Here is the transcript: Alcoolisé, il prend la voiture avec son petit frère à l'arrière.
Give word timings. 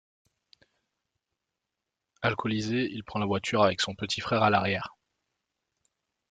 Alcoolisé, 2.23 2.87
il 2.91 3.03
prend 3.03 3.19
la 3.19 3.27
voiture 3.27 3.61
avec 3.61 3.81
son 3.81 3.93
petit 3.93 4.19
frère 4.19 4.41
à 4.41 4.49
l'arrière. 4.49 4.95